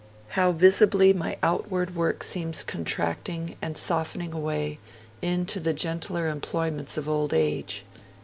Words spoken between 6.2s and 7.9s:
employments of old age.